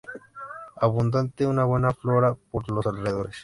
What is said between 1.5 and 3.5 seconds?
buena flora por los alrededores.